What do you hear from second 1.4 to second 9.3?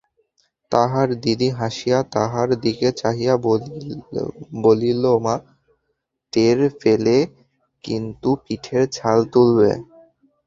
হাসিয়া তাহার দিকে চাহিয়া বলিলমা টের পেলে কিন্তু-পিঠের ছাল